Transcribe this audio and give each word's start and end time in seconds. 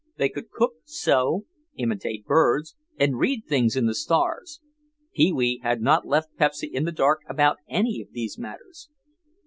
They 0.17 0.29
could 0.29 0.49
cook, 0.49 0.77
sew, 0.83 1.45
imitate 1.75 2.25
birds, 2.25 2.75
and 2.97 3.19
read 3.19 3.45
things 3.47 3.75
in 3.75 3.85
the 3.85 3.93
stars. 3.93 4.59
Pee 5.13 5.31
wee 5.31 5.59
had 5.61 5.79
not 5.79 6.07
left 6.07 6.35
Pepsy 6.37 6.65
in 6.73 6.85
the 6.85 6.91
dark 6.91 7.19
about 7.29 7.57
any 7.69 8.01
of 8.01 8.11
these 8.11 8.35
matters. 8.35 8.89